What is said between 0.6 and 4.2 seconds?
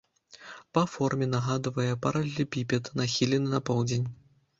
Па форме нагадвае паралелепіпед, нахілены на поўдзень.